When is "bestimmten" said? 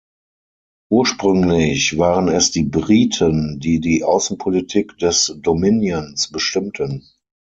6.31-7.03